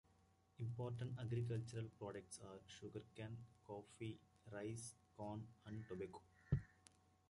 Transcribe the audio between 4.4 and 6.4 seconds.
rice, corn, and tobacco.